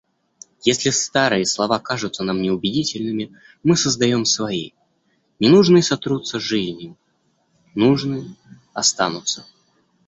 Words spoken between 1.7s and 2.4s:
кажутся